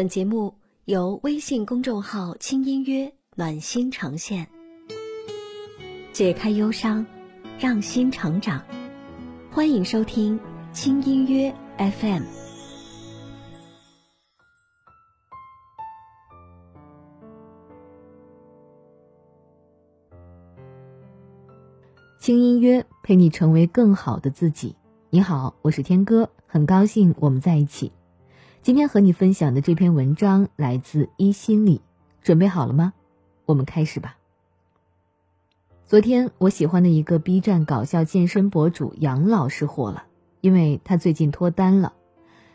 [0.00, 0.54] 本节目
[0.86, 4.46] 由微信公众号“轻音乐暖心呈现，
[6.10, 7.04] 解开忧伤，
[7.58, 8.62] 让心成长。
[9.50, 10.40] 欢迎收听
[10.72, 12.22] 轻音乐 FM。
[22.18, 24.74] 轻音乐陪你成为更好的自己。
[25.10, 27.92] 你好，我是天哥，很高兴我们在一起。
[28.62, 31.80] 今天和你分享的这篇文章来自一心理，
[32.22, 32.92] 准备好了吗？
[33.46, 34.18] 我们开始吧。
[35.86, 40.04] 昨天我喜欢的一个 B 站搞笑健身博主杨老师火了，
[40.42, 41.94] 因为他最近脱单了。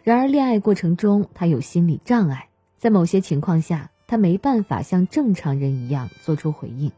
[0.03, 6.91] 然而恋爱过程中他有心理障碍，在某些情况下他没办法像正常人一样做出回应，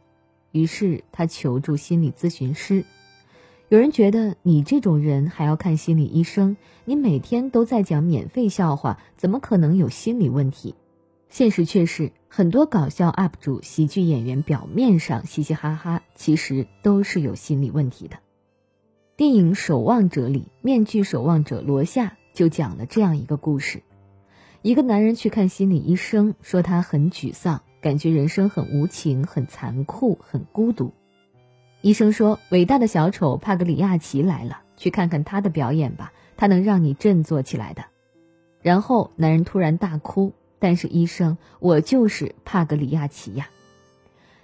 [0.51, 2.83] 于是他求助心理咨询师。
[3.69, 6.55] 有人觉得你这种人还要看心理医生？
[6.85, 10.73] 你每天都在讲免费笑话，怎么可能有心理问题？
[11.27, 18.19] 现实却是，很多搞笑 UP 主、喜剧演员表面上嘻嘻哈哈，其实都是有心理问题的。
[19.17, 23.83] 电影《守望者》里，面具守望者罗夏就讲了这样一个故事：
[24.61, 30.93] 一个男人去看心理医生，说他很沮丧，感觉人生很无情、很残酷、很孤独。
[31.87, 37.85] 医生说：“伟大的小丑帕格里亚奇来了，去看看他的表演吧，他能让你振作起来的。”
[38.61, 40.33] 然后男人突然大哭。
[40.59, 43.47] 但是医生，我就是帕格里亚奇呀。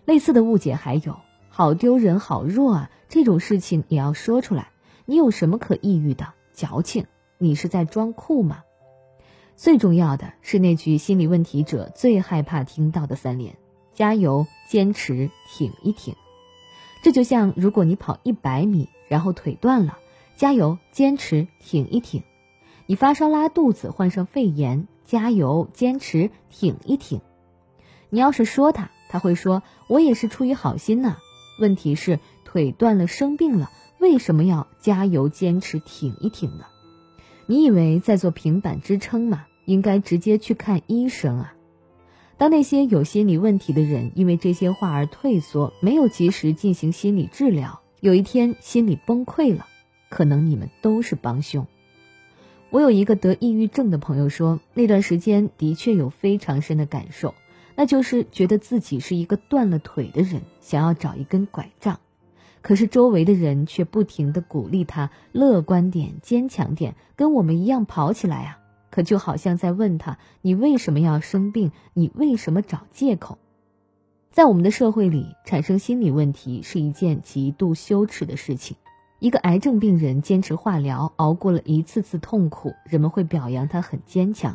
[0.06, 1.18] 类似的误解还有，
[1.50, 2.92] 好丢人，好弱啊！
[3.10, 4.70] 这种事情也要说出来。
[5.04, 6.34] 你有什么可抑郁的？
[6.54, 7.08] 矫情！
[7.40, 8.64] 你是在装酷吗？
[9.58, 13.58] 最重要的是那句心理问题者最害怕听到的三连：
[13.94, 16.16] 加油，坚持，挺一挺。
[17.04, 19.98] 这就像，如果你跑一百米，然后腿断了，
[20.38, 22.22] 加油，坚持，挺一挺；
[22.86, 27.20] 你发烧拉肚子，患上肺炎，加油，坚持，挺一挺。
[28.10, 31.18] 你要是说他，他会说：“我也是出于好心呐。”
[31.60, 33.70] 问题是，腿断了，生病了，
[34.00, 36.68] 为什么要加油、坚持、挺一挺呢？
[37.48, 39.46] 你以为在做平板支撑吗？
[39.66, 41.54] 应该直接去看医生啊！
[42.38, 49.68] 当那些有心理问题的人因为这些话而退缩，没有及时进行心理治疗，有一天心理崩溃了，
[50.10, 51.66] 可能你们都是帮凶。
[52.70, 57.36] 我有一个得抑郁症的朋友说，那段时间的确有非常深的感受，
[57.76, 62.00] 那就是觉得自己是一个断了腿的人，想要找一根拐杖，
[62.64, 68.58] 可是周围的人却不停的鼓励他乐观点、坚强点，跟我们一样跑起来啊。
[68.94, 71.72] 可就好像在问他：“你为什么要生病？
[71.96, 73.40] 你为什么找借口？”
[74.30, 78.78] 在我们的社会里，产生心理问题是一件极度羞耻的事情。
[79.18, 84.54] 一个癌症病人坚持化疗，熬过了一次次痛苦，人们会表扬他很坚强；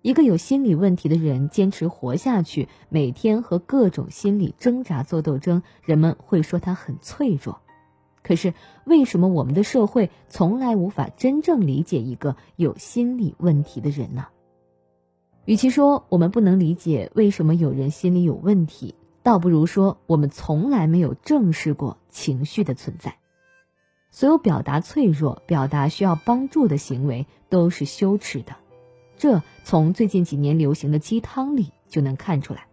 [0.00, 7.60] 一个有心理问题的人坚持活下去，每天和各种心理挣扎做斗争，人们会说他很脆弱。
[8.26, 8.54] 可是，
[8.84, 14.26] 为什么我们的社会从来无法真正理解一个有心理问题的人呢？
[15.44, 23.14] 与其说我们不能理解为什么有人心里有问题，倒不如说我们从来没有正视过情绪的存在。
[24.10, 28.56] 所有表达脆弱、表达需要帮助的行为都是羞耻的，
[29.16, 32.66] 这从最近几年流行的鸡汤里就能看出来。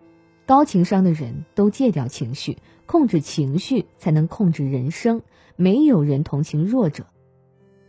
[0.48, 5.22] 高情商的人都戒掉情绪，控制情绪才能控制人生。
[5.56, 7.06] 没有人同情弱者，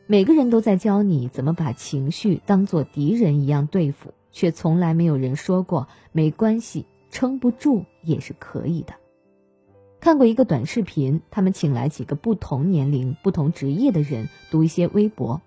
[0.07, 8.95] 每个人都在教你怎么把情绪当做敌人一样对付，却从来没有人说过没关系，撑不住也是可以的。
[9.99, 15.41] 看过一个短视频，他们请来几个不同年龄、不同职业的人读一些微博。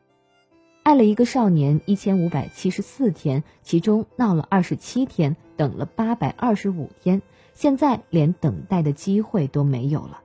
[0.82, 7.22] 爱了一个少年一千五百七十四天，其中闹了二十七天，等了八百二十五天，
[7.58, 10.22] 现在连等待的机会都没有了，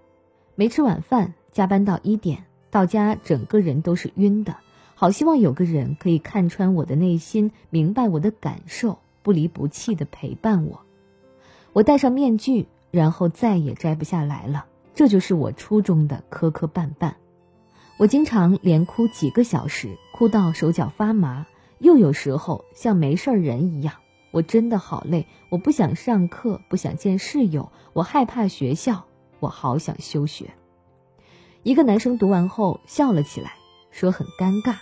[0.54, 1.32] 没吃晚饭。
[1.50, 4.56] 加班到一点，到家整个人都是晕的。
[4.94, 10.82] 好希望有个人可以看穿我的内心，明白我的感受，不离不弃的陪伴我。
[11.72, 14.66] 我戴上面具，然后再也摘不下来了。
[14.94, 17.14] 这就是我初中的磕磕绊绊。
[17.96, 21.46] 我经常连哭几个小时，哭到手脚发麻，
[21.78, 23.94] 又有时候像没事人一样。
[24.32, 29.04] 我真的好累，我不想上课，不想见室友，我害怕学校，
[29.38, 30.50] 我好想休学。
[31.62, 33.52] 一个男生读完后笑了起来，
[33.92, 34.76] 说很尴尬。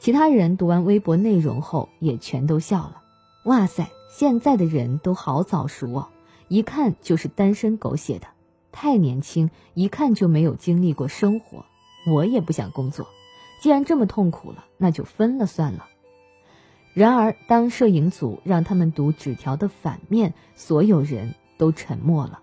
[0.00, 3.02] 其他人读完微博内容后也全都笑了。
[3.44, 6.08] 哇塞，现在的人都好早熟哦，
[6.48, 8.26] 一看就是单身狗写的，
[8.72, 11.64] 太年轻，一看就没有经历过生活。
[12.10, 13.06] 我也不想工作，
[13.60, 15.87] 既然这么痛苦了，那就分了算了。
[16.94, 22.40] 然而，当摄影组让他们读纸条的反面，所有人都沉默了。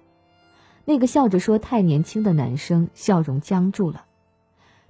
[0.85, 4.05] 那个笑着说太年轻的男生笑容僵住了。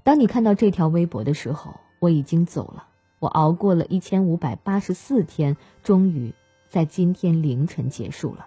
[0.03, 2.87] 当你看到这条微博的时候，我已经走了。
[3.19, 6.35] 我熬过了一千五百八十四天，终于
[6.67, 8.45] 在今天凌晨结束了。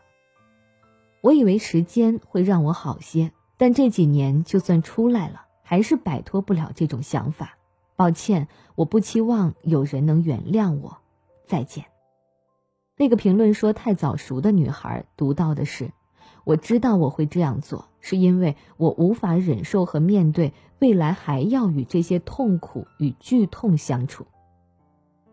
[1.20, 7.57] 我以为时间会让我好些，但这几年就算出来了，还是摆脱不了这种想法。
[7.99, 8.47] 抱歉，
[8.77, 10.99] 我不期望有人能原谅我。
[11.45, 11.85] 再见。
[12.97, 15.91] 那个评论说太早熟的女孩读到的是：
[16.45, 24.25] 我知道我会这样做，是因为我无法忍受和面对未来还要与这些痛苦与剧痛相处。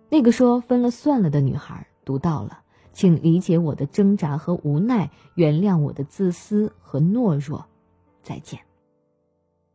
[0.10, 2.62] 那个说分了算了的女孩读到了，
[2.94, 7.64] 请理解我的挣扎和无奈，原谅我的自私和懦弱。
[8.24, 8.60] 再见。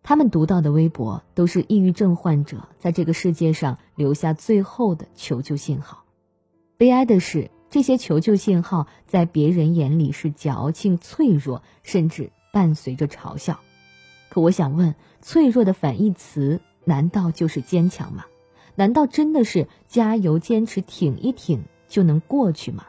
[0.02, 6.04] 他们读到的微博都是抑郁症患者在这个世界上留下最后的求救信号。
[6.76, 13.60] 悲哀的是，这些求救信号在别人眼里是矫情、脆弱，甚至伴随着嘲笑。
[14.30, 18.24] 可我想问，脆弱的反义词难道就是坚强吗？
[18.76, 22.86] 难道真的是加油、坚持、挺一挺就能过去吗？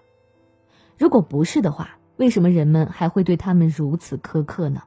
[0.97, 4.83] 如果不是的话，为什么人们还会对他们如此苛刻呢？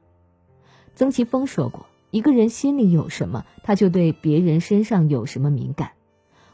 [0.95, 1.85] 曾奇峰说过
[2.15, 5.91] ：“一个人心里有什么，他就对别人身上有什么敏感。”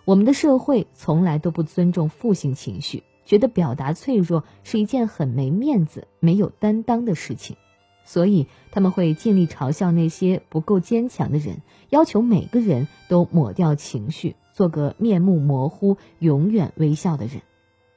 [0.06, 7.58] 我们的社会从来都不尊重负性情绪，觉得表达脆弱是一件很没面子、没有担当的事情，
[8.06, 11.62] 所以他们会尽力嘲笑那些不够坚强的人，
[11.92, 17.44] 要求每个人都抹掉情绪，做个面目模糊、永远微笑的人。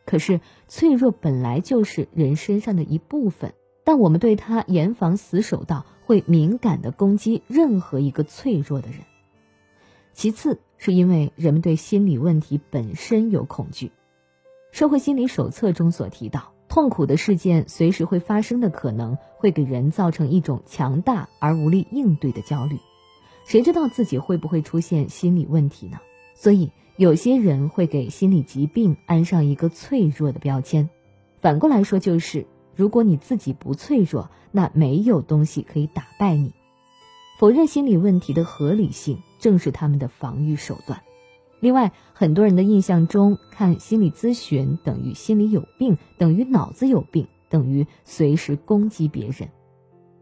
[0.05, 8.99] 可是，脆弱本来就是人身上的一部分，但我们对他严防死守到会敏感地攻击任何一个脆弱的人。
[10.13, 10.61] 其次。
[10.77, 13.87] 是因为人们对心理问题本身有恐惧，
[14.71, 22.77] 《社会心理手册》中所提到，痛苦的事件随时会发生的可能，会给人造成一种强大而无力应对的焦虑。
[23.47, 26.01] 谁知道自己会不会出现心理问题呢？
[26.35, 30.91] 所以，有些人会给心理疾病安上一个脆弱的标签。
[31.39, 32.45] 反过来说，就是
[32.77, 36.53] 如果你自己不脆弱，那没有东西可以打败你。
[37.39, 41.03] 否认心理问题的合理性，正是他们的防御手段。
[41.61, 49.49] 另外，很多人的印象中，看心理咨询等于心里有病，等于脑子有病，等于随时攻击别人。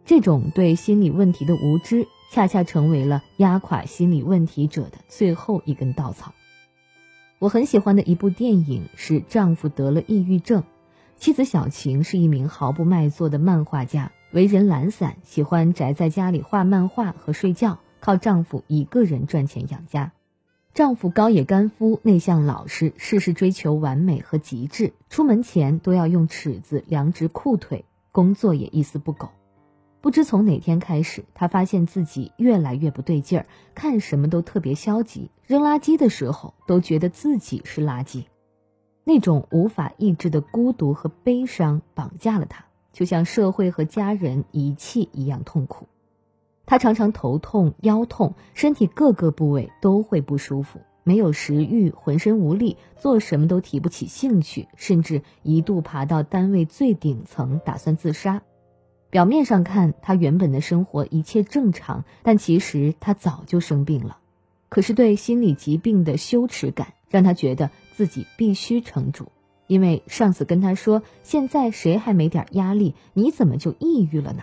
[0.04, 6.32] 这种对心理问题的无知，恰恰成为了压垮心理问题者的最后一根稻草。
[7.38, 10.62] 我很喜欢的一部电影是《丈夫得了抑郁症》，
[11.22, 14.10] 妻子小晴是一名毫不卖座的漫画家。
[14.32, 20.10] 为人懒散，喜欢宅在家里画漫画和睡觉，靠丈夫一个人赚钱养家。
[20.74, 29.28] 丈夫高野干夫内向老实，事事追求完美和极致，出门前都要用尺子量直裤腿，工作也一丝不苟。
[30.00, 33.46] 不知从哪天开始，他发现自己越来越不对劲儿，
[33.76, 38.24] 看什么都特别消极，扔垃圾的时候都觉得自己是垃圾。
[39.04, 42.64] 那种无法抑制的孤独和悲伤绑架了他。
[42.92, 45.86] 就像社会和家人遗弃一样痛苦，
[46.66, 58.42] 他常常头痛、腰痛，身体各个部位都会不舒服，没有食欲，浑身无力，做什么都提不起兴趣，甚至一度爬到单位最顶层打算自杀。
[59.08, 64.18] 表面上看，他原本的生活一切正常，但其实他早就生病了。
[64.68, 69.28] 可是对心理疾病的羞耻感，让他觉得自己必须撑住。
[69.68, 72.94] 因为上司跟他说：“现在谁还没点压力？
[73.14, 74.42] 你怎么就抑郁了呢？”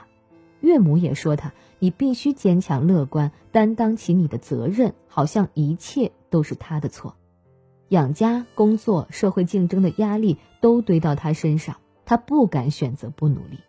[0.62, 7.16] 岳母也说他：“你必须坚强乐观，担当起你的责任，好像一切都是他的错。”
[7.90, 13.60] 养家、工作、社会竞争的压力都堆到他身上，他不敢选择不努力。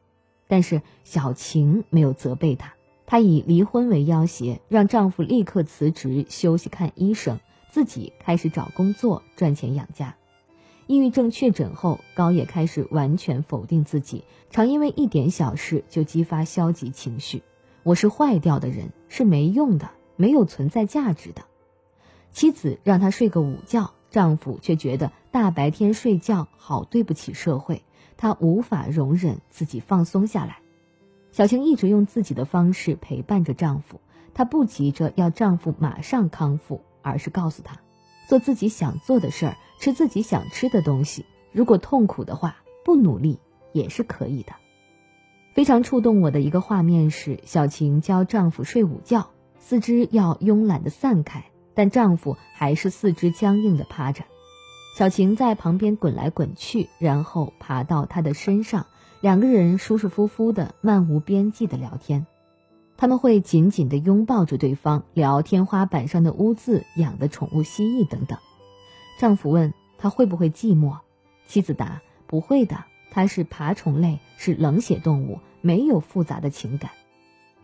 [0.46, 2.74] 但是小晴没有责备他，
[3.06, 10.16] 她以离婚为要挟，让丈夫立刻辞职休息看医生，自己开始找工作赚钱养家。
[10.86, 17.42] 抑郁症确诊后，高野开始完全否定自己，常因为一点小事就激发消极情绪。
[17.84, 21.44] 我是坏掉的人，是没用的，没有存在价值的。
[22.32, 27.84] 妻子让他睡个午觉，丈夫却觉得大白天睡觉好对不起社会，
[28.16, 30.58] 他无法容忍自己放松下来。
[31.30, 34.00] 小青一直用自己的方式陪伴着丈夫，
[34.34, 37.76] 她不急着要丈夫马上康复，而是告诉他。
[38.28, 41.24] 做自己想做的事儿，吃自己想吃的东西。
[41.52, 43.38] 如果痛苦的话，不努力
[43.72, 44.52] 也是可以的。
[45.52, 54.22] 非常触动我的一个画面是，小晴教丈夫睡午觉，四肢要慵懒的散开，但丈夫还是四肢僵硬的趴着。
[54.96, 58.86] 小晴在旁边滚来滚去，然后爬到他的身上，
[59.20, 62.26] 两个人舒舒服服的、漫无边际的聊天。
[63.00, 68.38] 他们会紧紧的拥抱着对方，聊天花板上的污渍、养的宠物蜥蜴等等。
[69.18, 70.98] 丈夫问他会不会寂寞，
[71.46, 76.90] 妻子答不会的，它是爬虫类，是冷血动物，没有复杂的情感。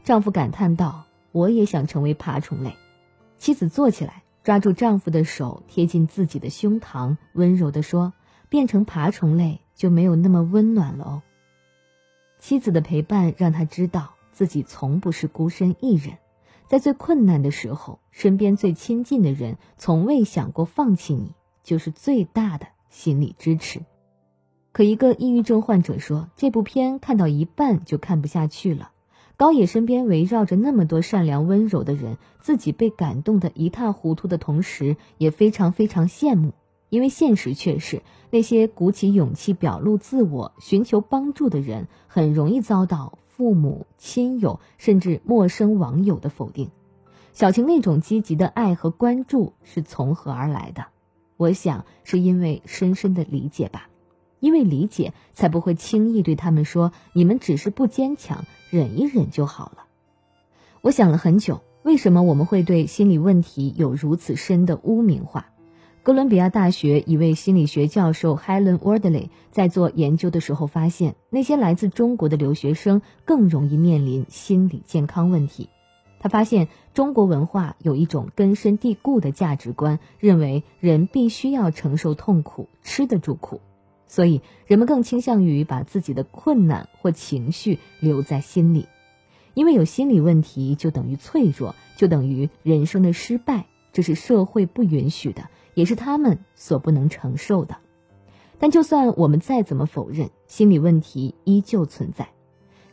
[0.03, 2.75] 丈夫感叹道：“我也想成为爬虫类。”
[3.37, 4.23] 妻子坐起来。
[4.43, 8.15] 抓住丈夫的手，贴近自己的胸膛，温柔地说
[8.49, 11.23] ：“变成爬虫类就没有那么温暖了哦。”
[12.41, 16.19] 妻子的陪伴让他知道自己从不是孤身一人，
[16.67, 23.81] 在最困难的时候，身边最亲近的人从未想过放弃你，就是最大的心理支持。
[24.73, 28.91] 可一个抑郁症患者说：“这部片看到一半就看不下去了。”
[29.39, 36.53] 高野身边围绕着那么多善良温柔的人，自己被感动得一塌糊涂的同时，也非常非常羡慕，
[36.91, 46.71] 因为现实却是那些鼓起勇气表露自我、寻求帮助的人，很容易遭到父母、亲友甚至陌生网友的否定。
[47.35, 50.87] 小晴那种积极的爱和关注是从何而来的？
[51.37, 53.91] 我想是因为深深的理解吧。
[54.41, 59.85] 因为理解，才不会轻易对他们说：“你们只是不坚强，忍一忍就好了。”
[60.81, 65.51] 我想了很久，为什么我们会对心理问题有如此深的污名化？
[66.07, 75.69] 哥伦比亚大学一位心理学教授 Helen Wardley 在做研究的时候发现，那些来自中国的留学生更容易面临心理健康问题。
[76.21, 83.61] 他发现，中国文化有一种根深蒂固的价值观，认为人必须要承受痛苦，吃得住苦。
[84.07, 88.87] 所以，人们更倾向于把自己的困难或情绪留在心里，
[89.55, 97.77] 因为有心理问题就等于脆弱，就等于人生的失败，这是社会不允许的，也是他们所不能承受的。
[98.59, 102.31] 但就算我们再怎么否认，心理问题依旧存在。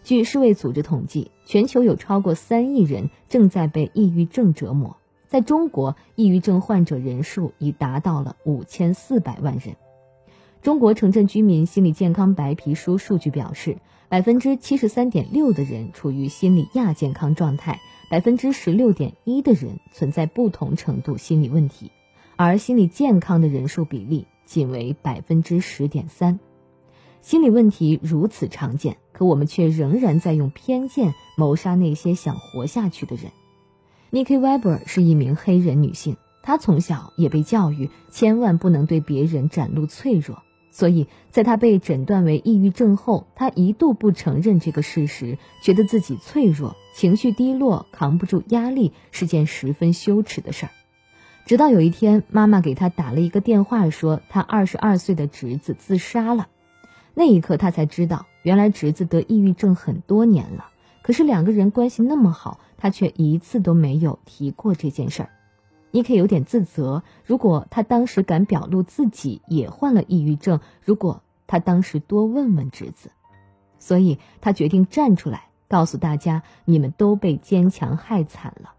[0.03, 4.97] 据世卫组织统计，全球有超过三亿人正在被抑郁症折磨，
[5.29, 9.77] 在中国，抑郁症患者人数已达到了五千四百万人。
[10.61, 13.77] 中国城镇居民心理健康白皮书数据表示，
[14.09, 21.89] 百分之七十三点六的人处于心理亚健康状态，百分之十六点一的人存在不同程度心理问题，
[22.35, 26.39] 而心理健康的人数比例仅为百分之十点三。
[27.21, 33.31] 心理问题如此常见，可我们却仍然在用偏见谋杀那些想活下去的人。
[34.11, 40.43] Nikki Weber 是一名黑人女性，她从小也被教育千万不能对别人展露脆弱。
[40.69, 50.71] 所以，在她被诊断为抑郁症后，她一度不承认这个事实，觉得自己脆弱、情绪低落、扛不住压力是件十分羞耻的事儿。
[51.45, 56.47] 直到有一天，妈妈给他打了一个电话，说他二十二岁的侄子自杀了。
[57.13, 60.69] 那一刻，他才知道，原来侄子得抑郁症很多年了。
[61.01, 65.29] 可是两个人关系那么好，他却一次都没有提过这件事儿。
[65.91, 67.03] 你可以有点自责。
[67.25, 73.11] 如果他当时敢表露自己也患了抑郁症，如果他当时多问问侄子，
[73.79, 78.71] 所以他决定站出来告诉大家：你们都被坚强害惨了。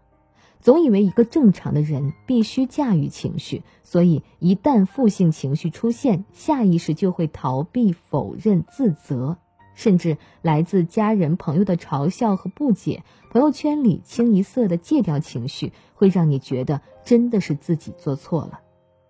[0.65, 9.37] 总以为一个正常的人必须驾驭情绪，所以一旦负性情绪出现，下意识就会逃避、否认、自责。
[9.75, 18.61] 甚至来自家人朋友的嘲笑和不解，朋友圈里清一色的戒掉情绪，会让你觉得真的是自己做错了。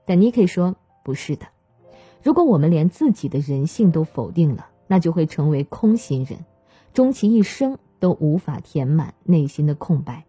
[0.05, 1.45] 但你可以说不是的。
[2.21, 6.43] 如果我们连自己的人性都否定了，那就会成为空心人，
[6.91, 10.24] 终其一生都无法填满内心的空白。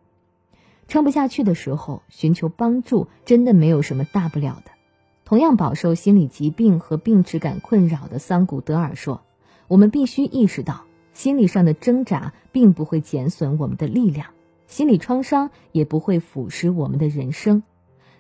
[0.89, 4.71] 撑不下去的时候，寻求帮助真的没有什么大不了的。
[5.25, 9.23] 同样饱受心理疾病和病耻感困扰的桑古德尔说。
[9.69, 14.29] 我们必须意识到，心理上的挣扎并不会减损我们的力量，
[14.69, 17.65] 心理创伤也不会腐蚀我们的人生。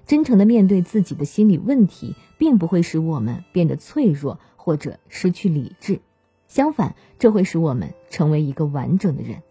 [0.07, 6.01] 真诚的面对自己的心理问题，并不会使我们变得脆弱或者失去理智，
[6.49, 9.43] 相反，这会使我们成为一个完整的人。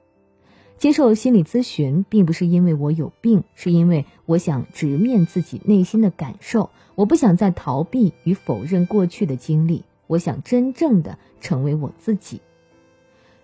[0.77, 9.83] 接受心理咨询，并不是因为我有病，是因为我想直面自己内心的感受，我不想再逃避与否认过去的经历。
[10.07, 12.41] 我想真正的成为我自己。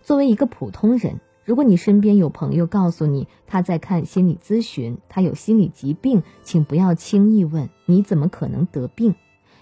[0.03, 9.15] 作为一个普通人，如果你身边有朋友告诉你他在看心理咨询，他有心理疾病，请不要轻易问你怎么可能得病，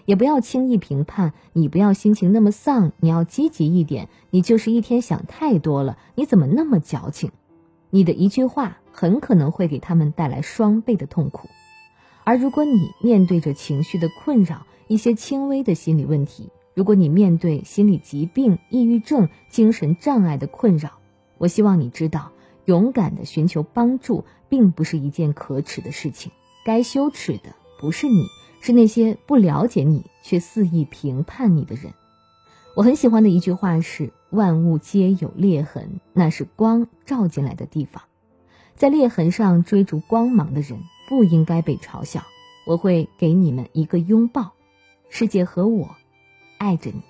[0.05, 7.31] 也不要轻易评判你，不要心情那么丧，你要积极一点，你就是一天想太多了，你怎么那么矫情？
[7.89, 11.49] 你的一句话很可能会给他们带来双倍的痛苦。
[12.23, 16.49] 而如果你面对着情绪的困扰，一些轻微的心理问题。
[16.75, 20.99] 如果你面对心理疾病、抑郁症、精神障碍的困扰，
[21.37, 22.31] 我希望你知道，
[22.65, 26.31] 勇敢的寻求帮助并不是一件可耻的事情。
[26.63, 28.27] 该羞耻的不是你，
[28.61, 31.93] 是那些不了解你却肆意评判你的人。
[32.75, 38.03] 我很喜欢的一句话是：“万物皆有裂痕，那是光照进来的地方。”
[38.75, 42.23] 在裂痕上追逐光芒的人不应该被嘲笑。
[42.65, 44.53] 我会给你们一个拥抱，
[45.09, 45.95] 世界和我。
[46.59, 47.01] 爱着你，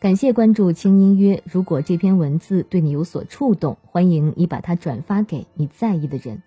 [0.00, 1.42] 感谢关注轻音乐。
[1.44, 6.42] 如果这篇文字对你有所触动，欢迎你把它转发给你在意的人。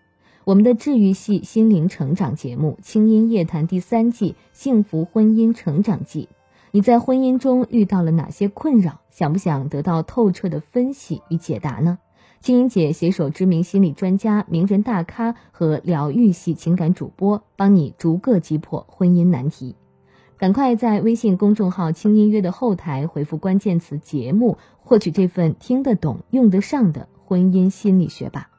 [0.46, 6.28] 我们的治愈系心灵成长节目《轻音夜谈》第三季《幸福婚姻成长记》，
[6.72, 9.00] 你在婚姻中遇到了哪些困扰？
[9.10, 11.98] 想不想得到透彻的分析与解答呢？
[12.42, 19.78] 清音姐携手知名心理专家、名人大咖和疗愈系情感主播，帮你逐个击破婚姻难题。
[20.38, 28.50] 赶快在微信公众号“轻音约”的后台回复关键词“节目”，获取这份听得懂、用得上的婚姻心理学吧。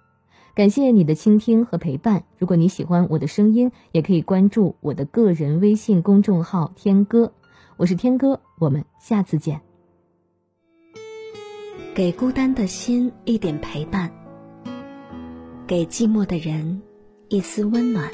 [0.55, 2.23] 感谢你的倾听和陪伴。
[2.39, 7.33] 如果你喜欢我的声音，也可以关注我的个人微信公众号“天歌”，
[7.77, 9.63] 我是天歌，我们下次见。
[11.93, 14.13] 给孤单的心一点陪伴，
[15.67, 16.81] 给寂寞的人
[17.29, 18.09] 一丝温暖。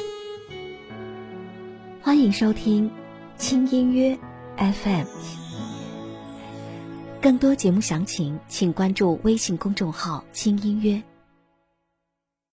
[2.00, 2.90] 欢迎收听
[3.36, 4.18] 轻音乐
[4.56, 5.04] FM，
[7.20, 11.02] 更多节目详情请关注微信公众号“轻音乐”。